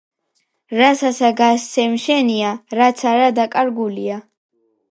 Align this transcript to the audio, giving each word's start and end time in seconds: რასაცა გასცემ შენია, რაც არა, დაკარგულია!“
რასაცა 0.79 1.29
გასცემ 1.41 1.93
შენია, 2.07 2.55
რაც 2.81 3.07
არა, 3.13 3.31
დაკარგულია!“ 3.43 4.21